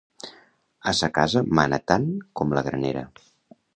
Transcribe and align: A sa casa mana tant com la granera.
A 0.91 0.93
sa 0.99 1.09
casa 1.17 1.43
mana 1.59 1.79
tant 1.93 2.07
com 2.41 2.57
la 2.59 2.65
granera. 2.69 3.05